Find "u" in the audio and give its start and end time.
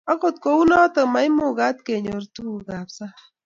0.61-0.63